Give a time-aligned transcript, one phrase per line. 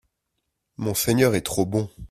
[0.77, 1.87] Monseigneur est trop bon